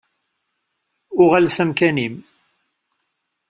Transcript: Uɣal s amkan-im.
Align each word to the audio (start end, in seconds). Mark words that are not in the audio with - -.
Uɣal 1.21 1.45
s 1.55 1.57
amkan-im. 1.63 2.15